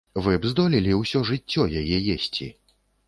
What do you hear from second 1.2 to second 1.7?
жыццё